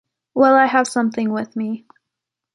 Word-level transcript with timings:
Well 0.33 0.55
I 0.55 0.65
have 0.65 0.87
something 0.87 1.31
with 1.31 1.55
me. 1.55 1.85